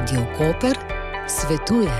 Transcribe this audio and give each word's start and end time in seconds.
Radio 0.00 0.24
Koper 0.38 0.76
svetuje. 1.28 1.90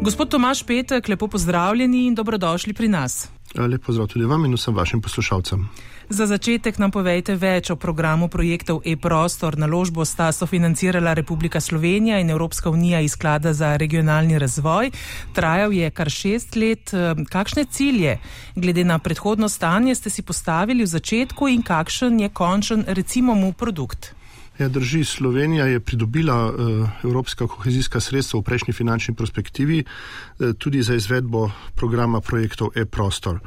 Gospod 0.00 0.28
Tomaš 0.28 0.62
Petek, 0.62 1.08
lepo 1.08 1.28
pozdravljeni 1.28 2.06
in 2.06 2.14
dobrodošli 2.14 2.72
pri 2.72 2.88
nas. 2.88 3.28
Lepo 3.54 3.92
zdrav 3.92 4.06
tudi 4.06 4.24
vam 4.24 4.44
in 4.44 4.54
vsem 4.54 4.74
vašim 4.74 5.00
poslušalcem. 5.00 5.68
Za 6.08 6.26
začetek 6.26 6.78
nam 6.78 6.90
povejte 6.90 7.36
več 7.38 7.70
o 7.70 7.76
programu 7.76 8.28
projektov 8.28 8.82
e-prostor. 8.84 9.56
Naložbo 9.58 10.04
sta 10.04 10.32
sofinancirala 10.32 11.14
Republika 11.14 11.60
Slovenija 11.60 12.18
in 12.20 12.30
Evropska 12.30 12.70
unija 12.70 13.00
iz 13.00 13.12
sklada 13.12 13.52
za 13.52 13.76
regionalni 13.76 14.38
razvoj. 14.38 14.90
Trajal 15.32 15.72
je 15.72 15.90
kar 15.90 16.10
šest 16.10 16.56
let. 16.56 16.92
Kakšne 17.30 17.64
cilje, 17.64 18.18
glede 18.56 18.84
na 18.84 18.98
predhodno 18.98 19.48
stanje, 19.48 19.94
ste 19.94 20.10
si 20.10 20.22
postavili 20.22 20.82
v 20.82 20.92
začetku 20.92 21.48
in 21.48 21.62
kakšen 21.62 22.20
je 22.20 22.28
končen, 22.28 22.84
recimo, 22.88 23.34
mu 23.34 23.52
produkt? 23.52 24.14
Ja, 24.58 24.68
drži, 24.68 25.04
Slovenija 25.04 25.66
je 25.66 25.80
pridobila 25.80 26.46
uh, 26.46 26.88
evropska 27.02 27.46
kohezijska 27.46 28.00
sredstva 28.00 28.40
v 28.40 28.42
prejšnji 28.42 28.72
finančni 28.72 29.14
perspektivi 29.14 29.84
uh, 29.84 30.52
tudi 30.58 30.82
za 30.82 30.94
izvedbo 30.94 31.50
programa 31.74 32.20
projektov 32.20 32.70
e-prostor. 32.74 33.40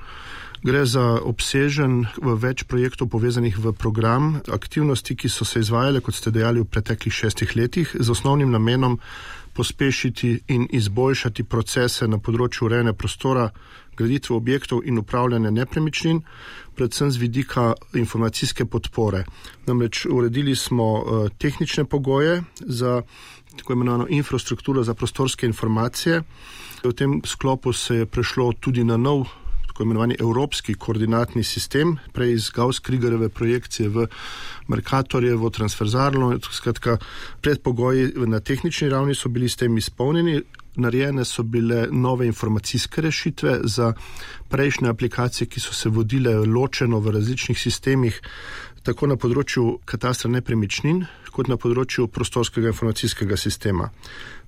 Gre 0.64 0.86
za 0.86 1.22
obsežen 1.24 2.06
več 2.20 2.66
projektov 2.68 3.08
povezanih 3.14 3.56
v 3.56 3.72
program, 3.72 4.42
aktivnosti, 4.52 5.16
ki 5.16 5.30
so 5.30 5.46
se 5.46 5.62
izvajale, 5.64 6.02
kot 6.02 6.16
ste 6.18 6.32
dejali, 6.32 6.60
v 6.60 6.68
preteklih 6.68 7.14
šestih 7.14 7.56
letih, 7.56 7.96
z 8.00 8.10
osnovnim 8.10 8.52
namenom 8.52 9.00
pospešiti 9.54 10.40
in 10.48 10.68
izboljšati 10.70 11.44
procese 11.44 12.08
na 12.08 12.20
področju 12.20 12.68
urejene 12.68 12.94
prostora, 12.94 13.48
graditve 13.98 14.36
objektov 14.36 14.82
in 14.86 14.98
upravljanja 14.98 15.52
nepremičnin, 15.52 16.22
predvsem 16.76 17.12
z 17.12 17.18
vidika 17.18 17.74
informacijske 17.94 18.66
podpore. 18.66 19.24
Namreč 19.66 20.06
uredili 20.06 20.56
smo 20.56 20.94
uh, 20.94 21.30
tehnične 21.38 21.86
pogoje 21.86 22.44
za 22.60 23.02
tako 23.58 23.74
imenovano 23.74 24.06
infrastrukturo 24.10 24.84
za 24.84 24.94
prostorske 24.94 25.46
informacije. 25.46 26.22
V 26.84 26.94
tem 26.94 27.22
sklopu 27.26 27.74
se 27.74 27.96
je 27.96 28.06
prešlo 28.06 28.54
tudi 28.60 28.84
na 28.84 28.98
nov 28.98 29.26
tako 29.78 29.84
imenovani 29.84 30.16
evropski 30.20 30.74
koordinatni 30.74 31.44
sistem, 31.44 31.98
prej 32.14 32.32
iz 32.34 32.50
Gauss-Kriegereve 32.50 33.30
projekcije 33.30 33.90
v 33.90 34.08
Merkatorjevo 34.68 35.50
transverzalno. 35.50 36.40
Skratka, 36.52 36.98
predpogoji 37.42 38.14
na 38.26 38.40
tehnični 38.40 38.90
ravni 38.90 39.16
so 39.16 39.30
bili 39.30 39.50
s 39.50 39.56
tem 39.56 39.78
izpolnjeni. 39.78 40.42
Narejene 40.78 41.26
so 41.26 41.44
bile 41.44 41.88
nove 41.92 42.28
informacijske 42.28 43.02
rešitve 43.02 43.60
za 43.64 43.94
prejšnje 44.50 44.90
aplikacije, 44.90 45.48
ki 45.48 45.60
so 45.60 45.74
se 45.74 45.90
vodile 45.90 46.36
ločeno 46.46 47.00
v 47.00 47.12
različnih 47.18 47.60
sistemih, 47.60 48.22
tako 48.84 49.08
na 49.12 49.18
področju 49.20 49.80
katastra 49.86 50.32
nepremičnin, 50.32 51.06
kot 51.34 51.50
na 51.52 51.58
področju 51.58 52.08
prostorskega 52.08 52.72
informacijskega 52.74 53.38
sistema. 53.38 53.92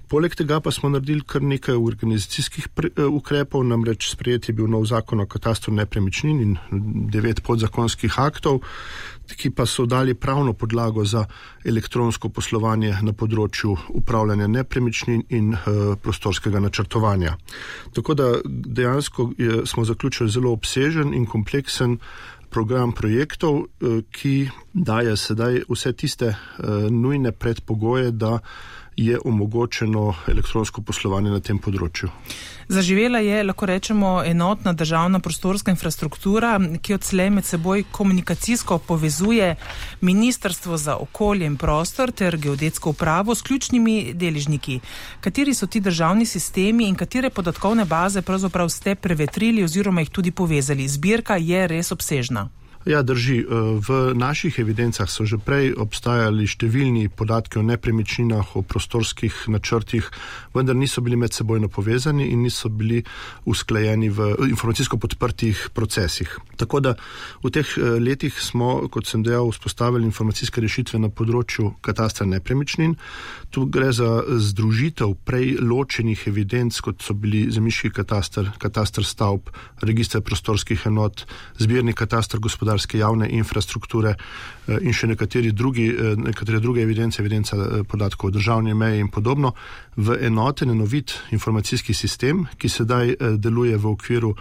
Poleg 0.09 0.33
tega 0.33 0.57
pa 0.57 0.71
smo 0.73 0.89
naredili 0.89 1.21
kar 1.21 1.43
nekaj 1.45 1.75
organizacijskih 1.77 2.65
eh, 2.65 3.03
ukrepov, 3.05 3.61
namreč 3.67 4.07
sprejet 4.09 4.49
je 4.49 4.55
bil 4.57 4.65
nov 4.65 4.87
zakon 4.89 5.21
o 5.21 5.27
katastru 5.29 5.73
nepremičnin 5.77 6.39
in 6.41 6.55
devet 7.13 7.43
podzakonskih 7.45 8.17
aktov, 8.17 8.63
ki 9.35 9.51
pa 9.51 9.65
so 9.65 9.85
dali 9.85 10.15
pravno 10.15 10.53
podlago 10.53 11.05
za 11.05 11.25
elektronsko 11.65 12.29
poslovanje 12.29 12.95
na 13.01 13.13
področju 13.13 13.75
upravljanja 13.89 14.47
nepremičnin 14.47 15.23
in 15.29 15.53
uh, 15.53 15.93
prostorskega 16.01 16.59
načrtovanja. 16.59 17.35
Tako 17.93 18.13
da 18.13 18.31
dejansko 18.45 19.31
je, 19.37 19.61
smo 19.65 19.85
zaključili 19.85 20.29
zelo 20.29 20.51
obsežen 20.51 21.13
in 21.13 21.25
kompleksen 21.25 21.97
program 22.49 22.91
projektov, 22.91 23.67
ki 24.11 24.49
daje 24.73 25.13
sedaj 25.17 25.61
vse 25.69 25.93
tiste 25.93 26.33
nujne 26.89 27.31
predpogoje, 27.31 28.11
da 28.11 28.39
je 28.99 29.19
omogočeno 29.25 30.13
elektronsko 30.27 30.81
poslovanje 30.81 31.31
na 31.31 31.39
tem 31.39 31.59
področju. 31.59 32.09
Zaživela 32.69 33.21
je, 33.23 33.37
lahko 33.47 33.65
rečemo, 33.65 34.09
enotna 34.27 34.73
državna 34.77 35.21
prostorska 35.23 35.71
infrastruktura, 35.71 36.51
ki 36.83 36.97
odslej 36.97 37.31
med 37.33 37.47
seboj 37.47 37.85
komunikacijsko 37.95 38.77
povezuje 38.89 39.55
Ministrstvo 40.01 40.77
za 40.77 40.97
okolje 40.99 41.47
in 41.47 41.57
prostor 41.57 42.11
ter 42.11 42.37
geodetsko 42.37 42.93
upravo 42.93 43.35
s 43.35 43.41
ključnimi 43.47 44.13
deležniki. 44.13 44.79
Kateri 45.23 45.55
so 45.55 45.67
ti 45.67 45.79
državni 45.79 46.25
sistemi 46.25 46.91
in 46.91 46.99
katere 46.99 47.29
podatkovne 47.29 47.85
baze 47.85 48.21
pravzaprav 48.21 48.69
ste 48.69 48.95
prevetrili 48.95 49.63
oziroma 49.63 50.03
jih 50.03 50.11
tudi 50.11 50.31
povezali? 50.31 50.87
Zbirka 50.87 51.39
je 51.39 51.67
res 51.67 51.91
obsežna. 51.95 52.49
Ja, 52.87 53.01
drži. 53.03 53.43
Eh, 53.43 53.45
v 53.87 54.15
naših 54.15 54.59
evidencah 54.59 55.09
so 55.11 55.27
že 55.27 55.35
prej 55.35 55.75
obstajali 55.75 56.47
številni 56.47 57.11
podatki 57.11 57.59
o 57.59 57.63
nepremičninah, 57.67 58.55
o 58.55 58.63
prostorskih 58.63 59.51
načrtih, 59.51 60.07
vendar 60.55 60.79
niso 60.79 61.03
bili 61.03 61.19
med 61.19 61.35
seboj 61.35 61.59
povezani 61.67 62.31
in 62.31 62.39
niso 62.39 62.69
bili 62.71 63.03
usklajeni 63.43 64.07
v 64.07 64.47
informacijsko 64.47 64.95
podprtih 64.95 65.75
procesih. 65.75 66.31
Tako 66.55 66.79
da 66.79 66.95
v 67.43 67.51
teh 67.51 67.67
eh, 67.67 67.99
letih 67.99 68.39
smo, 68.39 68.87
kot 68.87 69.11
sem 69.11 69.27
dejal, 69.27 69.51
vzpostavili 69.51 70.07
informacijske 70.07 70.63
rešitve 70.63 71.03
na 71.03 71.11
področju 71.11 71.75
katastra 71.83 72.23
nepremičnin. 72.31 72.95
Tu 73.51 73.65
gre 73.67 73.91
za 73.91 74.23
združitev 74.23 75.19
prej 75.27 75.59
ločenih 75.59 76.31
evidenc, 76.31 76.79
kot 76.79 77.03
so 77.03 77.11
bili 77.11 77.51
zemiški 77.51 77.91
katastar, 77.91 78.55
katastar 78.55 79.03
stavb, 79.03 79.51
registr 79.83 80.23
prostorskih 80.23 80.87
enot, 80.87 81.27
zbirni 81.59 81.91
katastar 81.91 82.39
gospodarstva 82.39 82.68
gospodarske 82.69 82.97
javne 82.97 83.29
infrastrukture 83.29 84.15
eh, 84.67 84.77
in 84.81 84.93
še 84.93 85.07
drugi, 85.51 85.87
eh, 85.89 86.15
nekatere 86.17 86.59
druge 86.59 86.81
evidence, 86.81 87.21
evidenca 87.21 87.55
eh, 87.57 87.83
podatkov 87.83 88.29
o 88.29 88.31
državni 88.31 88.73
meji 88.73 88.99
in 88.99 89.09
podobno, 89.09 89.53
v 89.95 90.17
enoten, 90.21 90.69
enovit 90.69 91.13
informacijski 91.31 91.93
sistem, 91.93 92.45
ki 92.57 92.69
sedaj 92.69 93.15
deluje 93.37 93.77
v 93.77 93.85
okviru 93.85 94.35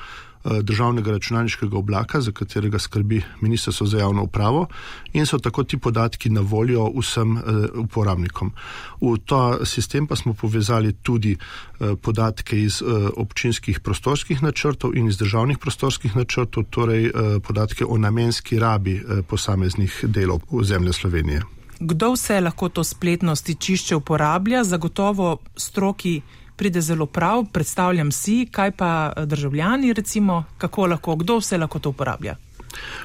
državnega 0.45 1.11
računalniškega 1.11 1.79
oblaka, 1.79 2.21
za 2.21 2.33
katerega 2.33 2.79
skrbi 2.79 3.23
Ministrstvo 3.41 3.87
za 3.87 3.99
javno 3.99 4.23
upravo 4.23 4.67
in 5.13 5.27
so 5.27 5.39
tako 5.39 5.65
ti 5.65 5.79
podatki 5.79 6.31
na 6.31 6.41
voljo 6.41 6.91
vsem 7.01 7.37
uh, 7.37 7.43
uporabnikom. 7.75 8.53
V 9.01 9.17
ta 9.27 9.65
sistem 9.65 10.07
pa 10.07 10.17
smo 10.17 10.35
povezali 10.35 10.93
tudi 10.93 11.37
uh, 11.37 11.99
podatke 12.03 12.61
iz 12.63 12.83
občinskih 13.17 13.81
prostorskih 13.81 14.43
načrtov 14.43 14.97
in 14.97 15.09
iz 15.09 15.19
državnih 15.19 15.59
prostorskih 15.59 16.17
načrtov, 16.17 16.65
torej 16.71 17.11
podatke 17.43 17.85
o 17.85 17.99
namenski 17.99 18.59
rabi 18.59 19.03
posameznih 19.29 20.05
delov 20.09 20.41
zemlje 20.63 20.93
Slovenije. 20.93 21.43
Kdo 21.81 22.13
vse 22.13 22.41
lahko 22.41 22.69
to 22.69 22.85
spletno 22.85 23.37
stičišče 23.37 23.97
uporablja, 23.97 24.65
zagotovo 24.65 25.37
stroki 25.57 26.21
pride 26.59 26.81
zelo 26.81 27.07
prav, 27.07 27.45
predstavljam 27.53 28.13
si, 28.13 28.49
kaj 28.51 28.71
pa 28.71 28.91
eh, 29.17 29.27
državljani, 29.27 29.93
recimo, 29.93 30.45
kako 30.59 30.87
lahko, 30.87 31.17
kdo 31.17 31.39
vse 31.39 31.59
lahko 31.59 31.79
to 31.79 31.95
uporablja. 31.95 32.37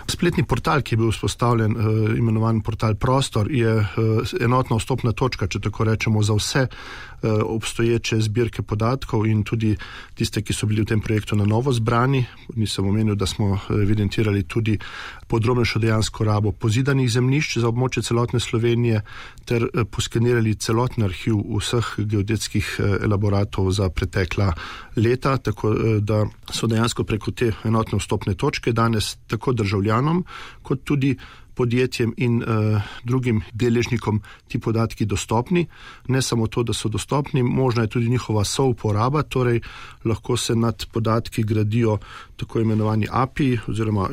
Spletni 0.08 0.44
portal, 0.44 0.82
ki 0.82 0.94
je 0.94 0.98
bil 1.00 1.12
vzpostavljen, 1.12 1.78
uh, 1.78 2.18
imenovan 2.18 2.62
portal 2.62 2.96
Prostor, 2.96 3.52
je 3.52 3.74
uh, 3.80 4.34
enotna 4.42 4.78
vstopna 4.78 5.12
točka, 5.12 5.48
če 5.48 5.62
tako 5.64 5.88
rečemo, 5.88 6.24
za 6.24 6.36
vse 6.38 6.66
uh, 6.68 7.32
obstoječe 7.56 8.20
zbirke 8.22 8.62
podatkov 8.62 9.26
in 9.28 9.44
tudi 9.44 9.76
tiste, 10.14 10.44
ki 10.44 10.54
so 10.54 10.68
bili 10.68 10.84
v 10.84 10.92
tem 10.92 11.02
projektu 11.02 11.36
na 11.40 11.46
novo 11.46 11.72
zbrani. 11.72 12.26
Nisem 12.56 12.88
omenil, 12.88 13.16
da 13.16 13.26
smo 13.26 13.60
evidentirali 13.70 14.44
tudi 14.44 14.78
podrobnejšo 15.28 15.80
dejansko 15.80 16.24
rabo 16.24 16.52
pozidanih 16.52 17.10
zemljišč 17.12 17.58
za 17.64 17.72
območje 17.72 18.04
celotne 18.04 18.40
Slovenije 18.40 19.02
ter 19.46 19.66
poskenirali 19.92 20.56
celoten 20.56 21.04
arhiv 21.04 21.40
vseh 21.58 21.94
geodetskih 21.98 22.76
elaboratov 23.02 23.72
za 23.72 23.90
pretekla 23.90 24.52
leta, 24.96 25.38
tako 25.38 25.74
da 26.00 26.26
so 26.52 26.68
dejansko 26.68 27.04
preko 27.04 27.32
te 27.32 27.52
enotne 27.64 27.98
vstopne 28.00 28.36
točke 28.36 28.72
danes 28.72 29.16
tako 29.28 29.53
državljanom, 29.54 30.26
kot 30.64 30.84
tudi 30.84 31.16
podjetjem 31.54 32.14
in 32.18 32.42
uh, 32.42 32.82
drugim 33.04 33.42
deležnikom 33.54 34.22
ti 34.48 34.60
podatki 34.60 35.06
dostopni. 35.06 35.68
Ne 36.08 36.22
samo 36.22 36.48
to, 36.48 36.64
da 36.64 36.74
so 36.74 36.90
dostopni, 36.90 37.44
možna 37.44 37.82
je 37.82 37.88
tudi 37.88 38.10
njihova 38.10 38.44
souporaba, 38.44 39.22
torej 39.24 39.62
lahko 40.06 40.38
se 40.38 40.56
nad 40.56 40.86
podatki 40.92 41.44
gradijo 41.44 41.98
tako 42.36 42.60
imenovani 42.60 43.08
API 43.12 43.58
oziroma 43.68 44.10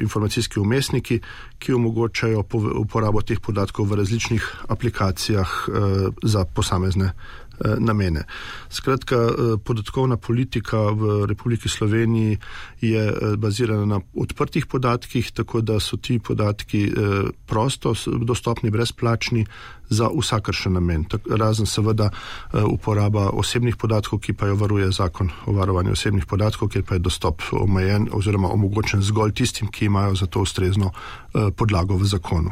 informacijski 0.00 0.60
umestniki, 0.60 1.20
ki 1.58 1.72
omogočajo 1.72 2.44
uporabo 2.80 3.22
teh 3.22 3.40
podatkov 3.40 3.86
v 3.86 4.02
različnih 4.02 4.50
aplikacijah 4.68 5.68
uh, 5.68 6.14
za 6.22 6.44
posamezne 6.44 7.12
namene. 7.78 8.24
Skratka, 8.68 9.16
podatkovna 9.64 10.16
politika 10.16 10.78
v 10.90 11.26
Republiki 11.26 11.68
Sloveniji 11.68 12.38
je 12.80 13.12
bazirana 13.36 13.86
na 13.86 14.00
odprtih 14.14 14.66
podatkih, 14.66 15.32
tako 15.32 15.60
da 15.60 15.80
so 15.80 15.96
ti 15.96 16.18
podatki 16.18 16.92
prosto 17.46 17.94
dostopni, 18.22 18.70
brezplačni 18.70 19.46
za 19.90 20.06
vsakršen 20.06 20.72
namen, 20.72 21.04
razen 21.30 21.66
seveda 21.66 22.10
uporaba 22.52 23.30
osebnih 23.34 23.76
podatkov, 23.76 24.20
ki 24.22 24.32
pa 24.32 24.46
jo 24.46 24.54
varuje 24.54 24.90
zakon 24.94 25.30
o 25.46 25.52
varovanju 25.52 25.92
osebnih 25.92 26.26
podatkov, 26.26 26.68
kjer 26.68 26.84
pa 26.86 26.94
je 26.94 27.02
dostop 27.02 27.42
omejen 27.52 28.08
oziroma 28.12 28.48
omogočen 28.48 29.02
zgolj 29.02 29.32
tistim, 29.32 29.68
ki 29.68 29.84
imajo 29.84 30.14
za 30.14 30.26
to 30.26 30.40
ustrezno 30.40 30.92
podlago 31.56 31.96
v 31.96 32.06
zakonu. 32.06 32.50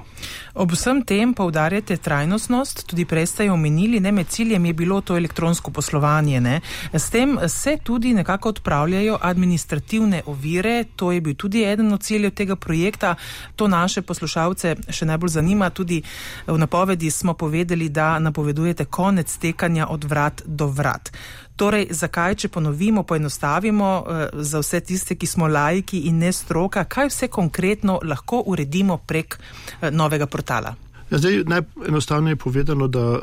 Ob 0.55 0.73
vsem 0.75 1.05
tem 1.07 1.35
poudarjate 1.35 1.97
trajnostnost, 1.97 2.87
tudi 2.91 3.05
prej 3.05 3.27
ste 3.27 3.47
jo 3.47 3.55
omenili, 3.55 4.01
ne 4.01 4.13
med 4.13 4.27
ciljem 4.27 4.65
je 4.65 4.75
bilo 4.75 4.98
to 5.01 5.17
elektronsko 5.17 5.71
poslovanje. 5.71 6.41
Ne? 6.41 6.61
S 6.93 7.11
tem 7.11 7.39
se 7.49 7.77
tudi 7.83 8.15
nekako 8.15 8.49
odpravljajo 8.49 9.19
administrativne 9.23 10.23
ovire, 10.27 10.85
to 10.97 11.13
je 11.13 11.21
bil 11.21 11.35
tudi 11.35 11.65
eden 11.65 11.93
od 11.93 12.03
ciljev 12.03 12.31
tega 12.31 12.57
projekta. 12.57 13.15
To 13.57 13.69
naše 13.69 14.03
poslušalce 14.03 14.77
še 14.91 15.07
najbolj 15.07 15.29
zanima. 15.29 15.71
Tudi 15.71 16.03
v 16.47 16.59
napovedi 16.59 17.11
smo 17.11 17.35
povedali, 17.35 17.89
da 17.89 18.19
napovedujete 18.19 18.85
konec 18.85 19.37
tekanja 19.37 19.87
od 19.87 20.05
vrat 20.05 20.43
do 20.47 20.67
vrat. 20.67 21.11
Torej, 21.59 21.89
zakaj, 21.91 22.37
če 22.39 22.49
ponovimo, 22.55 23.03
poenostavimo 23.03 23.87
eh, 23.99 24.27
za 24.47 24.63
vse 24.63 24.81
tiste, 24.81 25.17
ki 25.19 25.27
smo 25.27 25.49
lajki 25.51 26.05
in 26.07 26.21
ne 26.23 26.31
stroka, 26.33 26.85
kaj 26.85 27.11
vse 27.11 27.29
konkretno 27.29 27.99
lahko 28.03 28.45
uredimo 28.47 29.01
prek 29.03 29.39
eh, 29.39 29.91
novega 29.91 30.31
portala? 30.31 30.77
Ja, 31.09 31.19
zdaj, 31.19 31.45
najenostavneje 31.49 32.37
je 32.37 32.37
povedano, 32.37 32.89
da 32.89 33.01
uh, 33.01 33.21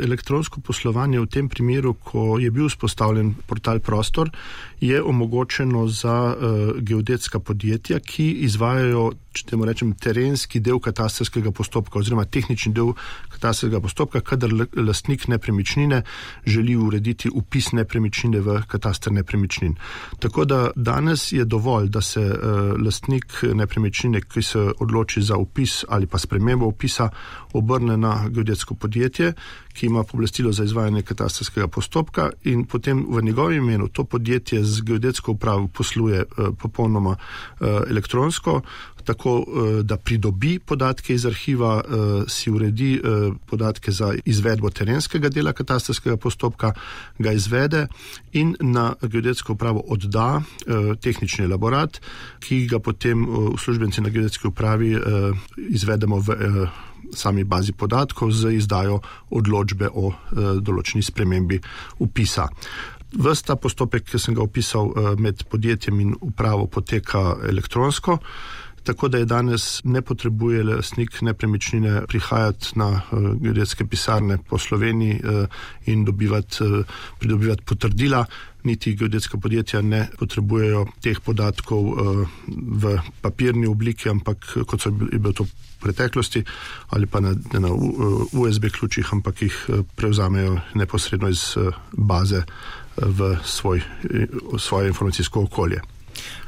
elektronsko 0.00 0.60
poslovanje 0.64 1.20
v 1.20 1.26
tem 1.28 1.48
primeru, 1.52 1.92
ko 1.94 2.38
je 2.40 2.50
bil 2.50 2.70
vzpostavljen 2.70 3.34
portal 3.46 3.80
Prostor, 3.84 4.30
je 4.80 5.02
omogočeno 5.02 5.86
za 5.88 6.36
uh, 6.36 6.82
geodetska 6.82 7.40
podjetja, 7.40 7.98
ki 7.98 8.30
izvajajo 8.30 9.12
če 9.36 9.44
temu 9.50 9.66
rečem, 9.68 9.92
terenski 10.00 10.60
del 10.64 10.80
katastrskega 10.82 11.52
postopka 11.54 12.00
oziroma 12.00 12.24
tehnični 12.24 12.72
del 12.76 12.92
katastrskega 13.32 13.80
postopka, 13.84 14.22
kadar 14.24 14.52
lastnik 14.76 15.26
nepremičnine 15.28 16.02
želi 16.46 16.76
urediti 16.76 17.30
upis 17.32 17.72
nepremičnine 17.76 18.40
v 18.44 18.58
katastr 18.70 19.12
nepremičnin. 19.12 19.76
Tako 20.22 20.44
da 20.48 20.60
danes 20.76 21.28
je 21.32 21.44
dovolj, 21.44 21.90
da 21.92 22.00
se 22.00 22.22
uh, 22.22 22.72
lastnik 22.80 23.42
nepremičnine, 23.54 24.22
ki 24.24 24.42
se 24.42 24.66
odloči 24.80 25.22
za 25.22 25.36
upis 25.36 25.82
ali 25.88 26.06
pa 26.06 26.18
spremembo 26.18 26.66
upisa, 26.66 27.10
obrne 27.52 27.96
na 27.96 28.28
geodetsko 28.28 28.74
podjetje, 28.74 29.32
ki 29.76 29.86
ima 29.86 30.04
poblastilo 30.04 30.52
za 30.52 30.64
izvajanje 30.64 31.02
katastrskega 31.02 31.68
postopka 31.68 32.30
in 32.44 32.64
potem 32.64 33.04
v 33.08 33.22
njegovem 33.22 33.64
imenu 33.64 33.88
to 33.88 34.04
podjetje 34.04 34.64
z 34.66 34.82
geodetsko 34.86 35.32
upravo 35.32 35.68
posluje 35.68 36.24
uh, 36.24 36.48
popolnoma 36.58 37.16
uh, 37.16 37.66
elektronsko, 37.90 38.60
tako 39.04 39.38
uh, 39.38 39.46
da 39.86 39.96
pridobi 39.96 40.58
podatke 40.58 41.14
iz 41.14 41.26
arhiva, 41.26 41.82
si 42.28 42.50
uredi 42.50 43.00
podatke 43.46 43.92
za 43.92 44.12
izvedbo 44.24 44.70
terenskega 44.70 45.28
dela 45.28 45.52
katastrskega 45.52 46.16
postopka, 46.16 46.72
ga 47.18 47.32
izvede 47.32 47.86
in 48.32 48.56
na 48.60 48.94
geodetsko 49.02 49.52
upravo 49.52 49.84
odda 49.88 50.42
tehnični 51.00 51.44
elaborat, 51.44 52.00
ki 52.40 52.66
ga 52.66 52.78
potem 52.78 53.26
uslužbenci 53.52 54.00
na 54.00 54.08
geodetski 54.08 54.48
upravi 54.48 54.96
izvedemo 55.70 56.18
v. 56.20 56.36
Sami 57.14 57.44
bazi 57.44 57.72
podatkov 57.72 58.32
z 58.34 58.56
izdajo 58.58 58.98
odločbe 59.30 59.88
o 59.94 60.10
e, 60.10 60.14
določeni 60.58 61.04
spremembi 61.06 61.60
upisa. 62.02 62.48
Vsta 63.12 63.56
postopek, 63.56 64.08
ki 64.10 64.18
sem 64.18 64.34
ga 64.34 64.42
opisal 64.42 64.90
e, 64.90 65.08
med 65.22 65.44
podjetjem 65.50 66.00
in 66.02 66.14
upravo, 66.20 66.66
poteka 66.66 67.36
elektronsko. 67.48 68.18
Tako 68.86 69.08
da 69.08 69.18
je 69.18 69.26
danes 69.26 69.80
ne 69.84 70.02
potrebuje 70.02 70.64
lastnik 70.64 71.20
nepremičnine 71.22 72.04
prihajati 72.06 72.78
na 72.78 72.86
uh, 72.86 73.24
geodetske 73.42 73.82
pisarne 73.86 74.36
po 74.38 74.60
Sloveniji 74.62 75.16
uh, 75.24 75.56
in 75.90 76.04
dobivati, 76.04 76.84
pridobivati 77.18 77.66
potrdila, 77.66 78.24
niti 78.62 78.94
geodetska 78.94 79.40
podjetja 79.42 79.82
ne 79.82 80.06
potrebujejo 80.18 80.84
teh 81.02 81.18
podatkov 81.18 81.90
v 82.46 82.94
papirni 83.20 83.66
obliki, 83.66 84.08
ampak 84.08 84.54
kot 84.66 84.86
so 84.86 84.90
bili 84.90 85.34
to 85.34 85.48
preteklosti 85.80 86.44
ali 86.90 87.06
pa 87.06 87.20
na, 87.20 87.34
na 87.58 87.68
USB 88.32 88.70
ključih, 88.78 89.06
ampak 89.12 89.42
jih 89.42 89.66
eh, 89.68 89.82
prevzamejo 89.96 90.58
neposredno 90.74 91.28
iz 91.28 91.54
eh, 91.56 91.70
baze 91.92 92.36
eh, 92.36 92.85
v 92.96 93.36
svoj, 93.44 93.82
svoje 94.58 94.88
informacijsko 94.88 95.42
okolje. 95.42 95.80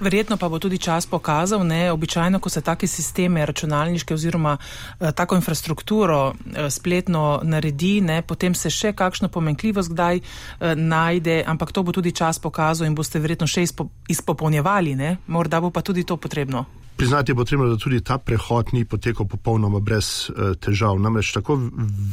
Verjetno 0.00 0.36
pa 0.36 0.48
bo 0.48 0.58
tudi 0.58 0.78
čas 0.78 1.06
pokazal, 1.06 1.66
ne, 1.66 1.92
običajno, 1.92 2.38
ko 2.40 2.48
se 2.48 2.60
take 2.60 2.86
sisteme 2.86 3.46
računalniške 3.46 4.14
oziroma 4.14 4.56
eh, 4.56 5.12
tako 5.12 5.36
infrastrukturo 5.36 6.32
eh, 6.32 6.70
spletno 6.70 7.40
naredi, 7.42 8.00
ne, 8.00 8.22
potem 8.22 8.54
se 8.54 8.70
še 8.70 8.92
kakšno 8.92 9.28
pomenkljivost 9.28 9.92
kdaj 9.92 10.20
eh, 10.20 10.74
najde, 10.74 11.42
ampak 11.46 11.72
to 11.72 11.82
bo 11.82 11.92
tudi 11.92 12.12
čas 12.12 12.38
pokazal 12.38 12.86
in 12.86 12.94
boste 12.94 13.18
verjetno 13.18 13.46
še 13.46 13.62
izpo, 13.62 13.88
izpopolnjevali, 14.08 14.94
ne, 14.96 15.16
morda 15.26 15.60
bo 15.60 15.70
pa 15.70 15.82
tudi 15.82 16.04
to 16.04 16.16
potrebno. 16.16 16.66
Priznati 16.98 17.30
je 17.30 17.36
potrebno, 17.36 17.68
da 17.70 17.76
tudi 17.76 18.00
ta 18.00 18.16
prehod 18.18 18.72
ni 18.72 18.84
potekal 18.84 19.26
popolnoma 19.30 19.78
brez 19.78 20.30
uh, 20.30 20.56
težav. 20.58 20.98
Namreč 20.98 21.30
tako 21.32 21.54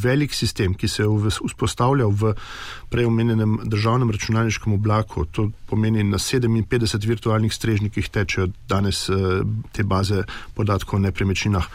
velik 0.04 0.34
sistem, 0.34 0.76
ki 0.78 0.88
se 0.88 1.02
je 1.02 1.32
vzpostavljal 1.48 2.14
v 2.14 2.36
preomenjenem 2.94 3.58
državnem 3.66 4.12
računalniškem 4.14 4.74
oblaku, 4.74 5.26
to 5.26 5.50
pomeni 5.66 6.04
na 6.04 6.22
57 6.22 7.08
virtualnih 7.08 7.54
strežnikih 7.54 8.10
tečejo 8.14 8.52
danes 8.70 9.10
uh, 9.10 9.42
te 9.74 9.84
baze 9.84 10.22
podatkov 10.54 11.00
o 11.00 11.06
nepremičninah. 11.08 11.66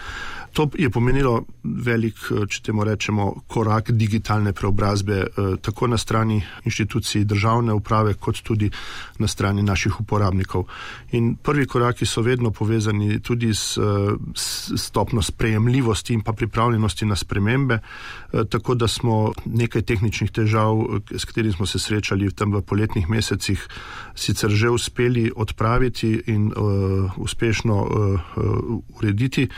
To 0.52 0.68
je 0.78 0.90
pomenilo 0.90 1.44
velik, 1.62 2.14
eh, 2.30 2.46
če 2.46 2.62
temu 2.62 2.84
rečemo, 2.84 3.42
korak 3.46 3.90
digitalne 3.90 4.52
preobrazbe, 4.52 5.14
eh, 5.14 5.56
tako 5.62 5.86
na 5.86 5.98
strani 5.98 6.42
inštitucij 6.64 7.24
državne 7.24 7.72
uprave, 7.72 8.14
kot 8.14 8.42
tudi 8.42 8.70
na 9.18 9.28
strani 9.28 9.62
naših 9.62 10.00
uporabnikov. 10.00 10.66
In 11.12 11.36
prvi 11.36 11.66
koraki 11.66 12.06
so 12.06 12.22
vedno 12.22 12.50
povezani 12.50 13.20
tudi 13.20 13.54
s, 13.54 13.78
eh, 13.78 13.82
stopno 14.76 15.22
sprejemljivosti 15.22 16.14
in 16.14 16.22
pa 16.22 16.32
pripravljenosti 16.32 17.06
na 17.06 17.16
spremembe, 17.16 17.78
tako 18.50 18.74
da 18.74 18.88
smo 18.88 19.32
nekaj 19.44 19.82
tehničnih 19.82 20.30
težav, 20.30 21.00
s 21.10 21.24
katerimi 21.24 21.52
smo 21.52 21.66
se 21.66 21.78
srečali 21.78 22.30
tam 22.32 22.52
v 22.52 22.62
poletnih 22.62 23.08
mesecih, 23.08 23.68
sicer 24.14 24.50
že 24.50 24.70
uspeli 24.70 25.30
odpraviti 25.36 26.22
in 26.26 26.52
uh, 26.56 27.10
uspešno 27.16 27.74
uh, 27.74 28.20
uh, 28.36 28.80
urediti, 28.98 29.48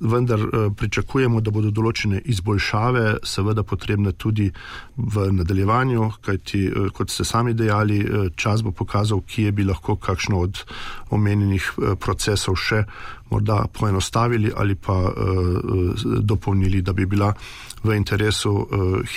vendar 0.00 0.41
pričakujemo, 0.76 1.40
da 1.40 1.50
bodo 1.50 1.70
določene 1.70 2.20
izboljšave, 2.24 3.04
seveda 3.24 3.62
potrebne 3.62 4.12
tudi 4.12 4.50
v 4.96 5.26
nadaljevanju, 5.32 6.10
kajti, 6.20 6.64
eh, 6.66 6.90
kot 6.94 7.10
ste 7.10 7.24
sami 7.24 7.54
dejali, 7.54 8.00
eh, 8.00 8.28
čas 8.36 8.62
bo 8.62 8.70
pokazal, 8.70 9.22
kje 9.26 9.52
bi 9.52 9.64
lahko 9.64 9.96
kakšno 9.96 10.40
od 10.40 10.64
omenjenih 11.10 11.72
procesov 12.00 12.56
še 12.56 12.84
morda 13.32 13.64
poenostavili 13.72 14.52
ali 14.56 14.74
pa 14.74 14.92
uh, 14.92 15.12
dopolnili, 16.20 16.82
da 16.82 16.92
bi 16.92 17.06
bila 17.06 17.32
v 17.82 17.96
interesu 17.96 18.52
uh, 18.52 18.66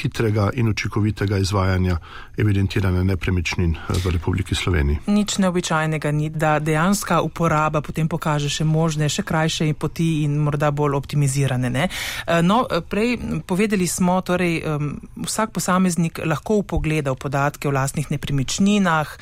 hitrega 0.02 0.50
in 0.58 0.70
učinkovitega 0.70 1.38
izvajanja 1.38 1.98
evidentiranja 2.38 3.04
nepremičnin 3.04 3.76
v 4.04 4.12
Republiki 4.12 4.56
Sloveniji. 4.56 5.06
Nič 5.08 5.38
neobičajnega 5.38 6.12
ni, 6.12 6.30
da 6.30 6.60
dejanska 6.60 7.22
uporaba 7.22 7.82
potem 7.82 8.10
pokaže 8.10 8.50
še 8.50 8.66
možne, 8.66 9.10
še 9.10 9.24
krajše 9.24 9.70
poti 9.78 10.24
in 10.26 10.40
morda 10.42 10.72
bolj 10.72 10.98
optimizirane. 10.98 11.70
Ne? 11.70 11.88
No, 12.42 12.64
prej 12.90 13.18
povedali 13.46 13.88
smo, 13.88 14.18
torej 14.26 14.64
um, 14.66 14.96
vsak 15.28 15.54
posameznik 15.56 16.24
lahko 16.26 16.62
upogleda 16.64 17.14
v 17.14 17.22
podatke 17.22 17.70
o 17.70 17.76
lastnih 17.76 18.10
nepremičninah, 18.12 19.14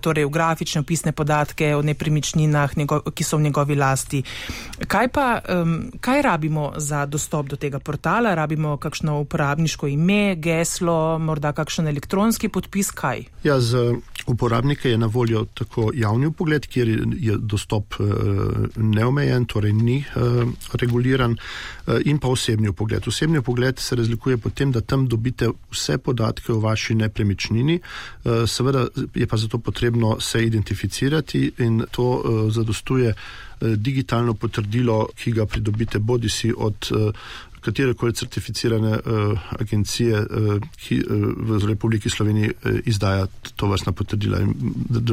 torej 0.00 0.24
v 0.24 0.32
grafične 0.32 0.82
opisne 0.86 1.12
podatke 1.12 1.74
o 1.76 1.84
nepremičninah, 1.84 2.76
njego, 2.80 3.02
ki 3.12 3.24
so 3.24 3.36
v 3.36 3.48
njegovi 3.50 3.76
lasti. 3.76 4.24
Kaj 4.88 5.08
pa, 5.08 5.40
um, 5.48 5.90
kaj 6.00 6.22
rabimo 6.22 6.72
za 6.76 7.06
dostop 7.06 7.48
do 7.48 7.56
tega 7.56 7.78
portala? 7.80 8.34
Rabimo 8.34 8.76
kakšno 8.76 9.20
uporabniško 9.24 9.88
ime, 9.88 10.36
geslo, 10.36 11.18
morda 11.18 11.52
kakšen 11.56 11.88
elektronski 11.88 12.48
podpis, 12.52 12.90
kaj? 12.92 13.24
Ja, 13.44 13.60
za 13.60 13.94
uporabnike 14.26 14.90
je 14.90 14.98
na 14.98 15.06
voljo 15.06 15.44
tako 15.54 15.90
javni 15.94 16.32
pogled, 16.32 16.66
kjer 16.66 16.88
je 17.18 17.36
dostop 17.38 17.94
uh, 17.98 18.06
neomejen, 18.76 19.44
torej 19.44 19.72
ni 19.72 19.98
uh, 20.16 20.48
reguliran, 20.72 21.36
uh, 21.86 21.94
in 22.04 22.18
pa 22.18 22.28
osebni 22.28 22.72
pogled. 22.72 23.08
Osebni 23.08 23.42
pogled 23.42 23.78
se 23.78 23.96
razlikuje 23.96 24.36
po 24.36 24.50
tem, 24.50 24.72
da 24.72 24.80
tam 24.80 25.08
dobite 25.08 25.48
vse 25.70 25.98
podatke 25.98 26.52
o 26.52 26.60
vaši 26.60 26.94
nepremičnini, 26.94 27.80
seveda 28.46 28.86
je 29.14 29.26
pa 29.26 29.36
zato 29.36 29.58
potrebno 29.58 30.16
se 30.20 30.44
identificirati 30.44 31.52
in 31.58 31.84
to 31.90 32.22
zadostuje. 32.50 33.14
Eh, 33.60 33.76
digitalno 33.76 34.34
potrdilo, 34.34 35.06
ki 35.16 35.30
ga 35.32 35.46
pridobite 35.48 35.98
bodi 35.98 36.28
si 36.28 36.50
od 36.52 36.90
katere 37.66 37.94
koli 37.98 38.14
certificirane 38.14 38.92
uh, 38.98 39.40
agencije, 39.58 40.20
uh, 40.20 40.62
ki 40.78 41.00
uh, 41.02 41.26
v 41.36 41.58
Republiki 41.66 42.10
Sloveniji 42.10 42.52
uh, 42.52 42.78
izdaja 42.86 43.26
to 43.56 43.68
vrstna 43.70 43.92
potrdila. 43.92 44.38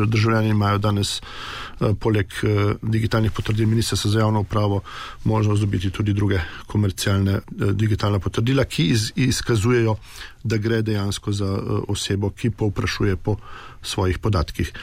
Državljani 0.06 0.54
imajo 0.54 0.78
danes 0.78 1.16
uh, 1.22 1.96
poleg 2.00 2.38
uh, 2.44 2.76
digitalnih 2.82 3.32
potrdil 3.32 3.68
Ministrstva 3.68 4.12
za 4.12 4.20
javno 4.20 4.46
upravo 4.46 4.82
možnost 5.24 5.62
dobiti 5.62 5.90
tudi 5.90 6.14
druge 6.14 6.40
komercialne 6.68 7.40
uh, 7.40 7.72
digitalne 7.72 8.20
potrdila, 8.20 8.66
ki 8.66 8.88
iz, 8.94 9.12
izkazujejo, 9.16 9.96
da 10.44 10.58
gre 10.58 10.82
dejansko 10.82 11.32
za 11.32 11.52
uh, 11.52 11.84
osebo, 11.88 12.30
ki 12.30 12.50
povprašuje 12.50 13.16
po 13.16 13.38
svojih 13.82 14.20
podatkih. 14.20 14.74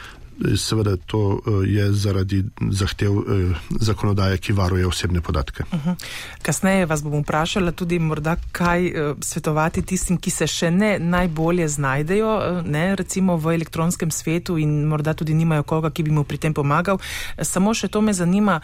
Seveda 0.57 0.97
to 0.97 1.39
eh, 1.45 1.51
je 1.69 1.93
zaradi 1.93 2.43
zahtev 2.69 3.11
eh, 3.11 3.55
zakonodaje, 3.79 4.37
ki 4.37 4.53
varuje 4.53 4.87
osebne 4.87 5.21
podatke. 5.21 5.63
Uh 5.71 5.79
mhm. 5.79 5.89
-huh. 5.89 5.95
Kasneje 6.41 6.85
vas 6.85 7.03
bom 7.03 7.21
vprašala 7.21 7.71
tudi 7.71 7.99
morda, 7.99 8.35
kaj 8.51 8.87
eh, 8.87 9.13
svetovati 9.21 9.81
tistim, 9.81 10.17
ki 10.17 10.29
se 10.29 10.47
še 10.47 10.71
ne 10.71 10.99
najbolje 10.99 11.67
znajdejo, 11.67 12.61
ne, 12.65 12.95
recimo 12.95 13.37
v 13.37 13.53
elektronskem 13.53 14.11
svetu 14.11 14.57
in 14.57 14.85
morda 14.85 15.13
tudi 15.13 15.33
nimajo 15.33 15.63
koga, 15.63 15.89
ki 15.89 16.03
bi 16.03 16.11
mu 16.11 16.23
pri 16.23 16.37
tem 16.37 16.53
pomagal. 16.53 16.97
Samo 17.41 17.73
še 17.73 17.87
to 17.87 18.01
me 18.01 18.13
zanima, 18.13 18.59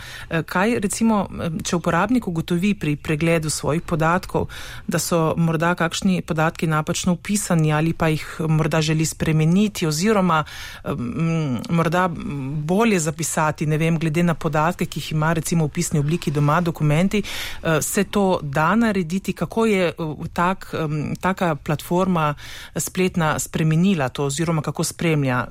kaj 0.46 0.80
recimo, 0.80 1.28
če 1.64 1.76
uporabnik 1.76 2.28
ugotovi 2.28 2.74
pri 2.74 2.96
pregledu 2.96 3.50
svojih 3.50 3.82
podatkov, 3.82 4.48
da 4.88 5.00
so 5.00 5.34
morda 5.38 5.76
kakšni 5.76 6.22
podatki 6.22 6.68
napačno 6.68 7.14
upisani 7.14 7.74
ali 7.74 7.94
pa 7.94 8.08
jih 8.08 8.42
morda 8.48 8.82
želi 8.82 9.06
spremeniti 9.06 9.88
oziroma 9.88 10.44
um, 10.84 11.60
morda 11.70 12.08
bolje 12.64 13.00
zapisati, 13.00 13.66
ne 13.66 13.78
vem, 13.78 14.00
glede 14.00 14.24
na 14.24 14.34
podatke, 14.34 14.86
ki 14.86 15.00
jih 15.00 15.12
ima 15.12 15.34
recimo 15.34 15.66
v 15.66 15.70
pisni 15.70 16.00
obliki 16.00 16.32
doma, 16.32 16.62
dokumenti, 16.62 17.24
eh, 17.64 17.82
se 17.82 18.04
to 18.04 18.40
da 18.44 18.76
narediti, 18.76 19.34
kako 19.34 19.66
je 19.66 19.88
eh, 19.88 19.94
tak, 20.34 20.74
taka 21.22 21.56
platforma 21.56 22.34
spletna 22.76 23.40
spremenila 23.40 24.10
to 24.10 24.26
oziroma 24.26 24.62
kako 24.62 24.84
spremlja 24.84 25.48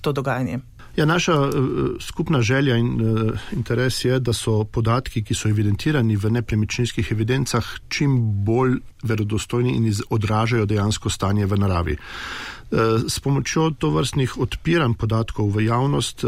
to 0.00 0.12
dogajanje. 0.12 0.58
Ja, 0.96 1.04
naša 1.04 1.40
uh, 1.40 1.52
skupna 2.00 2.42
želja 2.42 2.76
in 2.76 3.00
uh, 3.00 3.38
interes 3.52 4.04
je, 4.04 4.18
da 4.20 4.32
so 4.32 4.64
podatki, 4.64 5.22
ki 5.24 5.34
so 5.34 5.48
evidentirani 5.48 6.16
v 6.16 6.30
nepremičninskih 6.30 7.12
evidencah, 7.12 7.64
čim 7.88 8.18
bolj 8.44 8.76
verodostojni 9.02 9.72
in 9.76 9.88
odražajo 10.10 10.66
dejansko 10.66 11.10
stanje 11.10 11.46
v 11.46 11.58
naravi. 11.58 11.96
Uh, 11.96 12.78
s 13.08 13.20
pomočjo 13.20 13.70
tovrstnih 13.70 14.36
odpiranj 14.38 14.94
podatkov 15.00 15.48
v 15.56 15.64
javnost 15.64 16.24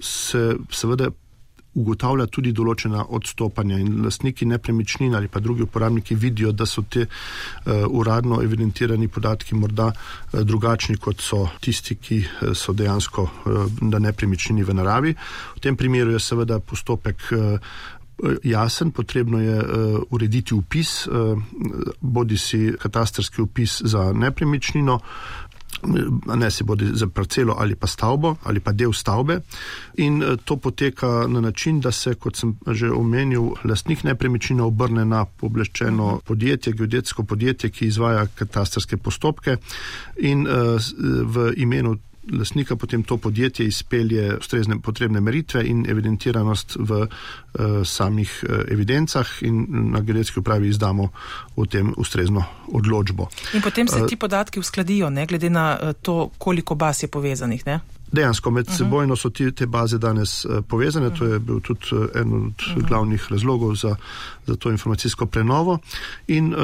se 0.00 0.56
seveda 0.70 1.10
ugotavlja 1.74 2.26
tudi 2.26 2.52
določena 2.52 3.06
odstopanja 3.16 3.78
in 3.82 4.02
lastniki 4.04 4.46
nepremičnin 4.46 5.14
ali 5.14 5.28
pa 5.28 5.40
drugi 5.40 5.66
uporabniki 5.66 6.14
vidijo, 6.14 6.52
da 6.52 6.66
so 6.66 6.84
te 6.88 7.06
uh, 7.06 7.86
uradno 7.88 8.40
evidentirani 8.42 9.08
podatki 9.08 9.58
morda 9.58 9.90
uh, 9.90 10.40
drugačni 10.42 10.96
kot 10.96 11.22
so 11.22 11.44
tisti, 11.60 11.96
ki 11.96 12.20
uh, 12.24 12.52
so 12.54 12.72
dejansko 12.72 13.26
uh, 13.26 13.66
na 13.82 13.98
nepremičnini 13.98 14.64
v 14.64 14.78
naravi. 14.78 15.16
V 15.56 15.60
tem 15.64 15.76
primeru 15.76 16.14
je 16.14 16.22
seveda 16.22 16.60
postopek 16.60 17.28
uh, 17.32 17.58
jasen, 18.44 18.90
potrebno 18.94 19.40
je 19.42 19.58
uh, 19.58 20.02
urediti 20.10 20.54
upis, 20.54 21.06
uh, 21.06 21.34
bodi 22.00 22.38
si 22.38 22.72
katastrski 22.78 23.42
upis 23.42 23.80
za 23.82 24.12
nepremičnino, 24.12 25.00
ne 26.36 26.50
se 26.50 26.64
bodi 26.64 26.90
za 26.92 27.06
parcelo 27.06 27.56
ali 27.58 27.74
pa 27.74 27.86
stavbo 27.86 28.36
ali 28.42 28.60
pa 28.60 28.72
del 28.72 28.92
stavbe. 28.92 29.40
In 29.96 30.22
eh, 30.22 30.36
to 30.44 30.56
poteka 30.56 31.26
na 31.28 31.40
način, 31.40 31.80
da 31.80 31.92
se, 31.92 32.14
kot 32.14 32.36
sem 32.36 32.56
že 32.72 32.90
omenil, 32.90 33.50
lastnik 33.64 34.04
nepremičnine 34.04 34.62
obrne 34.62 35.04
na 35.04 35.24
pobleščeno 35.24 36.20
podjetje, 36.26 36.72
geodetsko 36.72 37.24
podjetje, 37.24 37.70
ki 37.70 37.86
izvaja 37.86 38.26
katastarske 38.26 38.96
postopke 38.96 39.56
in 40.16 40.46
uh, 40.46 40.80
v 41.24 41.52
imenu 41.56 41.96
lasnika 42.32 42.76
potem 42.76 43.02
to 43.02 43.16
podjetje 43.16 43.66
izpelje 43.66 44.36
ustrezne 44.38 44.78
potrebne 44.80 45.20
meritve 45.20 45.64
in 45.66 45.86
evidentiranost 45.90 46.76
v 46.78 46.90
uh, 46.90 47.06
samih 47.84 48.44
uh, 48.48 48.56
evidencah 48.70 49.26
in 49.42 49.66
na 49.68 50.00
geodetski 50.00 50.40
upravi 50.40 50.68
izdamo 50.68 51.08
v 51.56 51.66
tem 51.66 51.94
ustrezno 51.96 52.44
odločbo. 52.72 53.28
In 53.54 53.62
potem 53.62 53.88
se 53.88 54.02
uh, 54.02 54.06
ti 54.08 54.16
podatki 54.16 54.60
uskladijo, 54.60 55.10
ne 55.10 55.26
glede 55.26 55.50
na 55.50 55.78
uh, 55.82 55.92
to, 56.02 56.30
koliko 56.38 56.74
baz 56.74 57.02
je 57.02 57.08
povezanih, 57.08 57.66
ne? 57.66 57.80
Dejansko 58.12 58.50
med 58.50 58.66
uh 58.66 58.72
-huh. 58.72 58.76
sebojno 58.76 59.16
so 59.16 59.30
ti, 59.30 59.52
te 59.52 59.66
baze 59.66 59.98
danes 59.98 60.44
uh, 60.44 60.64
povezane, 60.68 61.06
uh 61.06 61.12
-huh. 61.12 61.18
to 61.18 61.24
je 61.24 61.38
bil 61.38 61.60
tudi 61.60 61.86
en 62.14 62.32
od 62.32 62.42
uh 62.42 62.76
-huh. 62.76 62.88
glavnih 62.88 63.26
razlogov 63.30 63.74
za, 63.74 63.96
za 64.46 64.56
to 64.56 64.70
informacijsko 64.70 65.26
prenovo 65.26 65.78
in 66.26 66.54
uh, 66.54 66.60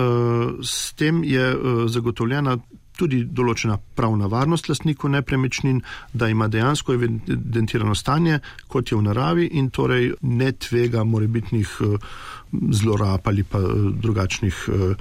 s 0.63 0.93
tem 0.93 1.25
je 1.25 1.57
uh, 1.57 1.91
zagotovljena 1.91 2.59
tudi 3.01 3.23
določena 3.25 3.79
pravna 3.97 4.29
varnost 4.31 4.69
lastniku 4.69 5.09
nepremičnin, 5.09 5.81
da 6.13 6.29
ima 6.29 6.49
dejansko 6.49 6.97
evidentirano 6.97 7.97
stanje, 7.97 8.41
kot 8.69 8.93
je 8.93 8.99
v 8.99 9.07
naravi 9.09 9.49
in 9.61 9.71
torej 9.71 10.13
ne 10.21 10.53
tvega 10.53 11.05
morebitnih 11.05 11.79
uh, 11.87 12.13
zlorab 12.53 13.21
ali 13.25 13.43
pa 13.43 13.59
eh, 13.59 13.65
drugačnih 14.03 14.69
eh, 14.69 14.95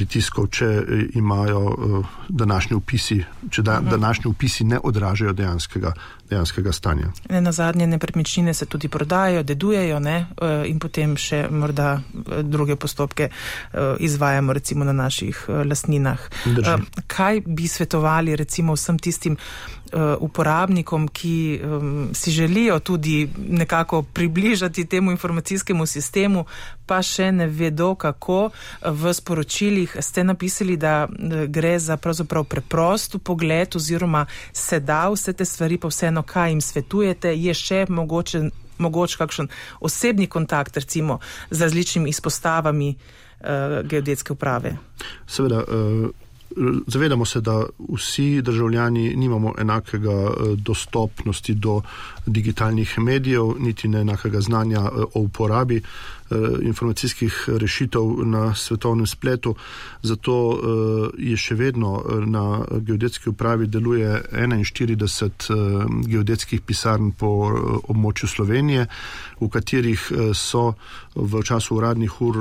pritiskov, 0.00 0.48
če 0.48 0.66
eh, 0.66 1.04
imajo 1.20 2.02
današnji 2.28 2.76
upisi, 2.76 3.18
če 3.50 3.62
da, 3.62 3.80
mhm. 3.80 3.90
današnji 3.90 4.30
upisi 4.30 4.64
ne 4.64 4.78
odražajo 4.82 5.32
dejanskega, 5.36 5.92
dejanskega 6.30 6.72
stanja. 6.72 7.10
Ne, 7.30 7.40
na 7.40 7.52
zadnje 7.52 7.86
nepremičnine 7.86 8.54
se 8.54 8.66
tudi 8.66 8.88
prodajajo, 8.88 9.42
dedujejo 9.42 9.98
ne, 10.00 10.16
in 10.66 10.78
potem 10.80 11.16
še 11.18 11.42
morda 11.50 12.00
druge 12.42 12.76
postopke 12.76 13.28
izvajamo 13.98 14.52
recimo 14.52 14.84
na 14.84 14.92
naših 14.92 15.42
lasninah. 15.48 16.28
Drži. 16.46 16.76
Kaj 17.10 17.42
bi 17.46 17.68
svetovali 17.68 18.36
recimo 18.36 18.78
vsem 18.78 18.98
tistim 18.98 19.36
uporabnikom, 20.20 21.08
ki 21.08 21.60
si 22.14 22.30
želijo 22.30 22.78
tudi 22.78 23.28
nekako 23.48 24.02
približati 24.02 24.86
temu 24.86 25.10
informacijskemu 25.10 25.86
sistemu, 25.86 26.44
pa 26.86 27.02
še 27.02 27.32
ne 27.32 27.46
vedo, 27.46 27.94
kako. 27.94 28.50
V 28.82 29.14
sporočilih 29.14 29.89
ste 30.00 30.24
napisali, 30.24 30.76
da 30.76 31.08
gre 31.48 31.78
za 31.78 31.96
pravzaprav 31.96 32.44
preprost 32.44 33.16
pogled 33.24 33.76
oziroma 33.76 34.26
se 34.52 34.80
da 34.80 35.08
vse 35.08 35.32
te 35.32 35.44
stvari, 35.44 35.78
pa 35.78 35.88
vseeno, 35.88 36.22
kaj 36.22 36.50
jim 36.50 36.60
svetujete, 36.60 37.34
je 37.36 37.54
še 37.54 37.84
mogoče, 37.88 38.42
mogoče 38.78 39.18
kakšen 39.18 39.48
osebni 39.80 40.26
kontakt 40.26 40.76
recimo 40.76 41.18
z 41.50 41.60
različnimi 41.60 42.10
izpostavami 42.10 42.94
uh, 42.94 43.46
geodetske 43.84 44.32
uprave. 44.32 44.76
Seveda. 45.26 45.64
Uh... 45.68 46.10
Zavedamo 46.86 47.24
se, 47.24 47.38
da 47.40 47.62
vsi 47.94 48.42
državljani 48.42 49.12
nimamo 49.16 49.52
enakega 49.58 50.32
dostopnosti 50.56 51.54
do 51.54 51.82
digitalnih 52.26 52.98
medijev, 52.98 53.52
niti 53.58 53.88
ne 53.88 54.00
enakega 54.00 54.40
znanja 54.40 54.80
o 55.14 55.20
uporabi 55.20 55.78
Eh, 55.78 56.19
informacijskih 56.62 57.44
rešitev 57.46 58.02
na 58.24 58.54
svetovnem 58.54 59.06
spletu. 59.06 59.54
Zato 60.02 60.34
eh, 60.52 61.22
je 61.30 61.36
še 61.36 61.54
vedno 61.54 61.98
eh, 61.98 62.26
na 62.26 62.64
geodetski 62.80 63.30
upravi 63.30 63.66
deluje 63.66 64.22
41 64.32 66.06
geodetskih 66.06 66.60
pisarn 66.60 67.10
po 67.12 67.30
območju 67.88 68.28
Slovenije, 68.28 68.86
v 69.40 69.48
katerih 69.48 70.00
so 70.34 70.74
v 71.14 71.42
času 71.42 71.76
uradnih 71.76 72.20
ur 72.22 72.36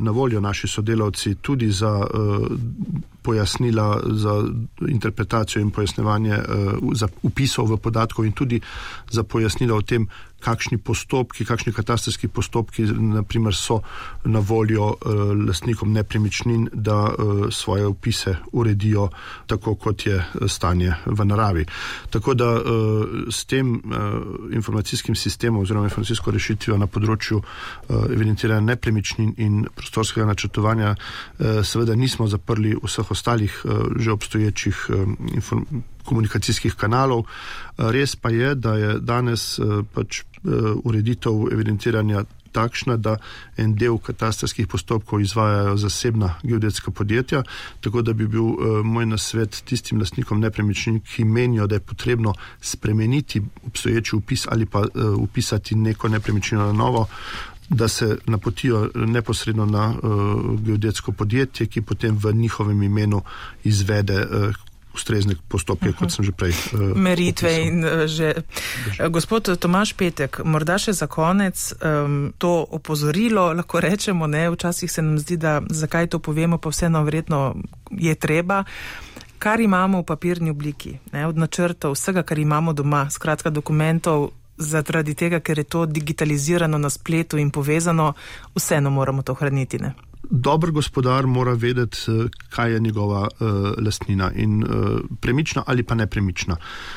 na 0.00 0.10
voljo 0.10 0.40
naši 0.40 0.68
sodelavci 0.68 1.34
tudi 1.42 1.70
za 1.72 1.92
pojasnila 3.22 4.02
za 4.12 4.34
interpretacijo 4.88 5.62
in 5.62 5.70
pojasnevanje 5.70 6.38
za 6.94 7.08
upisov 7.22 7.70
v 7.72 7.76
podatkov 7.76 8.26
in 8.26 8.32
tudi 8.32 8.60
za 9.10 9.22
pojasnila 9.22 9.76
o 9.76 9.82
tem, 9.82 10.08
kakšni 10.42 10.78
postopki, 10.78 11.44
kakšni 11.44 11.72
katastarski 11.72 12.28
postopki 12.28 12.86
naprimer, 12.92 13.54
so 13.54 13.80
na 14.24 14.40
voljo 14.40 14.92
uh, 14.92 15.22
lastnikom 15.46 15.92
nepremičnin, 15.92 16.68
da 16.72 16.98
uh, 17.06 17.46
svoje 17.50 17.86
upise 17.86 18.36
uredijo 18.52 19.08
tako, 19.46 19.74
kot 19.74 20.06
je 20.06 20.18
stanje 20.48 20.94
v 21.06 21.24
naravi. 21.24 21.64
Tako 22.10 22.34
da 22.34 22.48
s 23.30 23.44
tem 23.44 23.82
informacijskim 24.52 25.14
sistemom 25.14 25.62
oziroma 25.62 25.86
informacijsko 25.86 26.30
rešitvijo 26.30 26.76
na 26.78 26.86
področju 26.86 27.40
evidentiranja 27.88 28.60
nepremičnin 28.66 29.34
in 29.38 29.62
prostorskega 29.76 30.26
načrtovanja 30.26 30.94
seveda 31.38 31.96
nismo 31.98 32.26
zaprli 32.28 32.74
vseh 32.82 33.10
ostalih 33.10 33.62
že 33.98 34.12
obstoječih 34.12 34.86
informacij 35.34 35.91
komunikacijskih 36.04 36.74
kanalov. 36.74 37.26
Res 37.78 38.16
pa 38.16 38.30
je, 38.30 38.54
da 38.54 38.76
je 38.76 38.98
danes 39.00 39.58
pač 39.94 40.22
ureditev 40.84 41.48
evidentiranja 41.52 42.24
takšna, 42.52 42.96
da 42.96 43.16
en 43.56 43.74
del 43.76 43.98
katastarskih 43.98 44.68
postopkov 44.68 45.20
izvajajo 45.20 45.76
zasebna 45.80 46.34
geodetska 46.42 46.90
podjetja, 46.90 47.42
tako 47.80 48.02
da 48.02 48.12
bi 48.12 48.26
bil 48.28 48.44
uh, 48.44 48.80
moj 48.84 49.06
nasvet 49.06 49.62
tistim 49.68 50.00
lastnikom 50.00 50.40
nepremičnin, 50.40 51.00
ki 51.00 51.24
menijo, 51.24 51.66
da 51.66 51.80
je 51.80 51.86
potrebno 51.86 52.34
spremeniti 52.60 53.42
obstoječi 53.66 54.16
upis 54.16 54.46
ali 54.48 54.66
pa 54.66 54.80
uh, 54.80 55.14
upisati 55.16 55.74
neko 55.74 56.08
nepremičnino 56.08 56.66
na 56.66 56.72
novo, 56.72 57.06
da 57.68 57.88
se 57.88 58.18
napotijo 58.26 58.90
neposredno 58.94 59.66
na 59.66 59.88
uh, 59.88 60.60
geodetsko 60.60 61.12
podjetje, 61.12 61.66
ki 61.66 61.82
potem 61.82 62.18
v 62.18 62.32
njihovem 62.32 62.82
imenu 62.82 63.22
izvede 63.64 64.26
uh, 64.26 64.54
ustrezne 64.94 65.34
postopke, 65.48 65.88
uh 65.88 65.94
-huh. 65.94 65.98
kot 65.98 66.12
sem 66.12 66.24
že 66.24 66.32
prej. 66.32 66.52
Uh, 66.72 66.96
Meritve 66.96 67.48
opisal. 67.48 67.66
in 67.66 67.84
uh, 67.84 67.90
že. 68.06 68.34
Drži. 68.84 69.08
Gospod 69.10 69.58
Tomaš 69.58 69.92
Petek, 69.92 70.40
morda 70.44 70.78
še 70.78 70.92
za 70.92 71.06
konec 71.06 71.72
um, 71.72 72.32
to 72.38 72.66
opozorilo, 72.70 73.52
lahko 73.52 73.80
rečemo, 73.80 74.26
ne, 74.26 74.50
včasih 74.50 74.92
se 74.92 75.02
nam 75.02 75.18
zdi, 75.18 75.36
da 75.36 75.62
zakaj 75.70 76.06
to 76.06 76.18
povemo, 76.18 76.58
pa 76.58 76.68
vseeno 76.68 77.04
vredno 77.04 77.54
je 77.90 78.14
treba. 78.14 78.64
Kar 79.38 79.60
imamo 79.60 80.00
v 80.00 80.04
papirni 80.04 80.50
obliki, 80.50 80.98
ne, 81.12 81.26
od 81.26 81.36
načrtov, 81.36 81.92
vsega, 81.92 82.22
kar 82.22 82.38
imamo 82.38 82.72
doma, 82.72 83.10
skratka 83.10 83.50
dokumentov, 83.50 84.30
zaradi 84.56 85.14
tega, 85.14 85.40
ker 85.40 85.58
je 85.58 85.64
to 85.64 85.86
digitalizirano 85.86 86.78
na 86.78 86.90
spletu 86.90 87.38
in 87.38 87.50
povezano, 87.50 88.12
vseeno 88.54 88.90
moramo 88.90 89.22
to 89.22 89.34
hraniti. 89.34 89.78
Ne? 89.78 89.94
Dober 90.30 90.70
gospodar 90.70 91.26
mora 91.26 91.52
vedeti, 91.52 91.98
eh, 92.08 92.28
kaj 92.48 92.72
je 92.72 92.80
njegova 92.80 93.28
uh, 93.40 93.48
lastnina 93.84 94.30
in 94.32 94.62
uh, 94.62 95.00
premična 95.20 95.62
ali 95.66 95.82
pa 95.82 95.94
nepremična. 95.94 96.56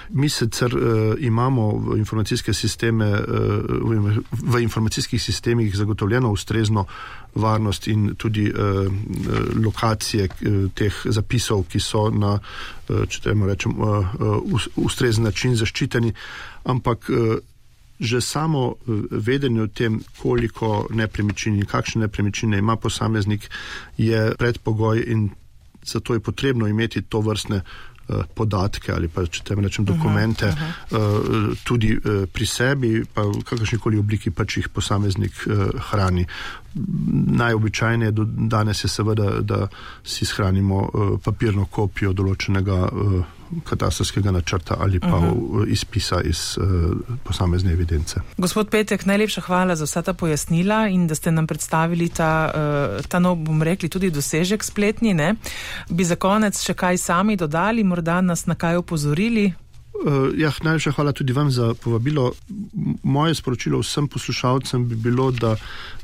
Mi 0.10 0.29
sicer 0.29 0.75
uh, 0.75 1.15
imamo 1.20 1.94
informacijske 1.98 2.53
sisteme, 2.53 3.12
uh, 3.12 3.20
v, 3.82 4.22
v 4.32 4.62
informacijskih 4.62 5.24
sistemih 5.24 5.77
zagotovljeno 5.77 6.32
ustrezno 6.32 6.86
varnost 7.36 7.88
in 7.88 8.15
tudi 8.17 8.51
uh, 8.51 8.94
lokacije 9.65 10.29
uh, 10.29 10.72
teh 10.74 10.94
zapisov, 11.05 11.63
ki 11.63 11.79
so 11.79 12.10
na, 12.10 12.39
uh, 12.89 13.03
če 13.08 13.22
temu 13.22 13.48
rečem, 13.48 13.74
uh, 13.82 14.15
uh, 14.20 14.65
ustrezen 14.75 15.24
način 15.24 15.55
zaščiteni, 15.55 16.13
ampak 16.63 17.10
uh, 17.10 17.38
že 17.99 18.21
samo 18.21 18.75
eh, 18.75 18.91
vedenje 19.11 19.61
o 19.61 19.67
tem, 19.67 19.99
koliko 20.21 20.87
nepremičnin 20.89 21.59
in 21.59 21.65
kakšne 21.65 22.05
nepremičnine 22.07 22.57
ima 22.57 22.75
posameznik, 22.75 23.49
je 23.97 24.35
predpogoj 24.37 25.03
in 25.07 25.29
zato 25.85 26.13
je 26.13 26.19
potrebno 26.19 26.67
imeti 26.67 27.01
to 27.01 27.21
vrstne 27.21 27.61
eh, 27.61 28.13
podatke 28.35 28.91
ali 28.91 29.07
pa, 29.07 29.25
če 29.25 29.43
tem 29.43 29.59
rečem, 29.59 29.85
dokumente 29.85 30.47
uh 30.47 30.53
-huh, 30.53 30.97
uh 30.97 31.25
-huh. 31.25 31.55
tudi 31.63 31.99
pri 32.33 32.45
sebi, 32.45 33.05
pa 33.13 33.21
v 33.21 33.43
kakršnikoli 33.43 33.97
obliki 33.97 34.31
pač 34.31 34.57
jih 34.57 34.69
posameznik 34.69 35.47
hrani. 35.91 36.25
Najobičajneje 37.27 38.12
do 38.12 38.25
danes 38.25 38.84
je 38.84 38.88
seveda, 38.88 39.29
da 39.41 39.67
si 40.03 40.25
shranimo 40.25 40.89
papirno 41.24 41.65
kopijo 41.65 42.13
določenega 42.13 42.89
katastrskega 43.63 44.32
načrta 44.32 44.75
ali 44.79 45.00
pa 45.00 45.08
uh 45.08 45.24
mhm. 45.24 45.32
-huh. 45.32 45.67
izpisa 45.67 46.22
iz 46.22 46.58
uh, 46.58 46.65
posamezne 47.24 47.72
evidence. 47.72 48.20
Gospod 48.38 48.70
Petek, 48.70 49.05
najlepša 49.05 49.41
hvala 49.41 49.75
za 49.75 49.86
vsa 49.86 50.01
ta 50.01 50.13
pojasnila 50.13 50.88
in 50.88 51.08
da 51.08 51.15
ste 51.15 51.32
nam 51.32 51.48
predstavili 51.48 52.10
ta, 52.10 52.51
ta 53.08 53.20
nov, 53.20 53.36
bom 53.36 53.63
rekli, 53.63 53.89
tudi 53.89 54.12
dosežek 54.12 54.63
spletni. 54.63 55.13
Ne? 55.13 55.36
Bi 55.89 56.03
za 56.03 56.15
konec 56.15 56.62
še 56.62 56.74
kaj 56.74 56.98
sami 56.98 57.36
dodali, 57.36 57.84
morda 57.84 58.22
nas 58.22 58.46
na 58.46 58.55
kaj 58.55 58.77
upozorili? 58.77 59.53
Uh, 59.95 60.29
ja, 60.37 60.51
najlepša 60.63 60.91
hvala 60.91 61.11
tudi 61.11 61.33
vam 61.33 61.51
za 61.51 61.73
povabilo. 61.73 62.31
Moje 63.03 63.35
sporočilo 63.35 63.79
vsem 63.79 64.07
poslušalcem 64.07 64.87
bi 64.87 64.95
bilo, 64.95 65.31
da 65.31 65.55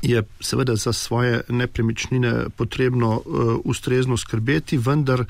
je 0.02 0.22
seveda 0.40 0.76
za 0.76 0.92
svoje 0.92 1.40
nepremičnine 1.48 2.46
potrebno 2.56 3.10
uh, 3.10 3.56
ustrezno 3.64 4.16
skrbeti, 4.16 4.78
vendar 4.78 5.24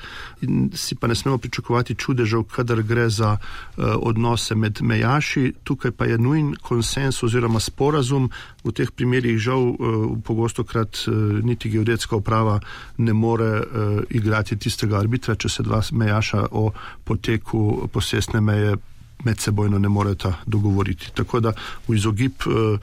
si 0.73 0.95
pa 0.95 1.07
ne 1.07 1.15
smemo 1.15 1.37
pričakovati 1.37 1.95
čudežev, 1.95 2.43
kadar 2.43 2.81
gre 2.81 3.09
za 3.09 3.37
uh, 3.37 3.83
odnose 3.99 4.55
med 4.55 4.79
mejaši. 4.81 5.53
Tukaj 5.63 5.91
pa 5.91 6.05
je 6.05 6.17
nujen 6.17 6.55
konsens 6.61 7.23
oziroma 7.23 7.59
sporazum. 7.59 8.29
V 8.63 8.71
teh 8.71 8.91
primerjih 8.91 9.39
žal 9.39 9.73
uh, 9.73 9.77
pogosto 10.23 10.63
krat 10.63 11.03
uh, 11.07 11.13
niti 11.43 11.69
geodetska 11.69 12.15
uprava 12.15 12.59
ne 12.97 13.13
more 13.13 13.51
uh, 13.59 13.99
igrati 14.09 14.57
tistega 14.57 14.99
arbitra, 14.99 15.35
če 15.35 15.49
se 15.49 15.63
dva 15.63 15.81
mejaša 15.91 16.47
o 16.51 16.71
poteku 17.03 17.89
posestne 17.91 18.41
meje 18.41 18.77
meje 19.23 19.33
med 19.33 19.39
sebojno 19.39 19.79
ne 19.79 19.89
moreta 19.89 20.33
dogovoriti. 20.45 21.11
Tako 21.13 21.39
da 21.39 21.53
v 21.87 21.95
izogib 21.95 22.31
uh, 22.45 22.79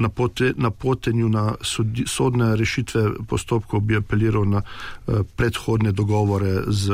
na, 0.00 0.08
pote, 0.08 0.52
na 0.56 1.54
sodne 2.06 2.56
rešitve 2.56 3.04
postopkov 3.28 3.80
bi 3.80 3.96
apeliral 3.96 4.44
na 4.44 4.60
uh, 4.60 5.14
predhodne 5.36 5.92
dogovore 5.92 6.62
z 6.66 6.92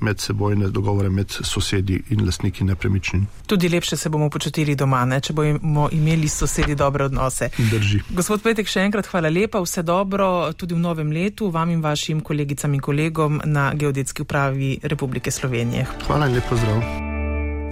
medsebojne 0.00 0.68
dogovore 0.68 1.10
med 1.10 1.30
sosedi 1.30 2.02
in 2.10 2.24
lastniki 2.26 2.64
nepremičnin. 2.64 3.26
Tudi 3.46 3.68
lepše 3.68 3.96
se 3.96 4.08
bomo 4.08 4.30
počutili 4.30 4.74
doma, 4.74 5.04
ne? 5.04 5.20
če 5.20 5.32
bomo 5.32 5.88
imeli 5.92 6.28
s 6.28 6.38
sosedi 6.38 6.74
dobre 6.74 7.04
odnose. 7.04 7.50
Drži. 7.58 8.00
Gospod 8.10 8.42
Petek, 8.42 8.66
še 8.66 8.82
enkrat 8.88 9.06
hvala 9.06 9.28
lepa, 9.28 9.60
vse 9.62 9.82
dobro 9.82 10.52
tudi 10.56 10.74
v 10.74 10.80
novem 10.80 11.12
letu 11.12 11.50
vam 11.50 11.70
in 11.70 11.84
vašim 11.84 12.20
kolegicam 12.20 12.74
in 12.74 12.80
kolegom 12.80 13.40
na 13.44 13.70
Geodetski 13.74 14.22
upravi 14.22 14.78
Republike 14.82 15.30
Slovenije. 15.30 15.86
Hvala 16.06 16.26
in 16.26 16.40
lepo 16.40 16.56
zdrav. 16.56 17.27